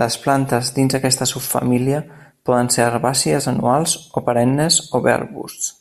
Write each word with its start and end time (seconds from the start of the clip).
Les 0.00 0.14
plantes 0.22 0.70
dins 0.78 0.96
aquesta 0.98 1.28
subfamília 1.32 2.00
poden 2.50 2.72
ser 2.78 2.82
herbàcies 2.88 3.48
anuals 3.54 3.96
o 4.22 4.24
perennes 4.30 4.80
o 5.00 5.04
bé 5.06 5.14
arbusts. 5.16 5.72